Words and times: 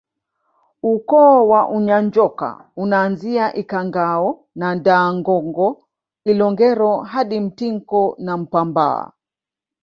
Ukoo 0.83 1.47
wa 1.47 1.69
Unyanjoka 1.69 2.71
unaanzia 2.75 3.53
Ikhangao 3.55 4.47
na 4.55 4.75
Ndaangongo 4.75 5.87
Ilongero 6.25 7.01
hadi 7.01 7.39
Mtinko 7.39 8.15
na 8.19 8.37
Mpambaa 8.37 9.11